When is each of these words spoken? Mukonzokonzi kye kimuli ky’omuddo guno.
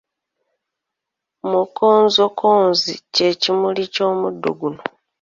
Mukonzokonzi 1.49 2.93
kye 3.13 3.29
kimuli 3.41 3.83
ky’omuddo 3.93 4.49
guno. 4.59 4.81